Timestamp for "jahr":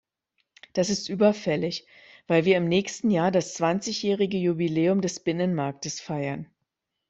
3.11-3.29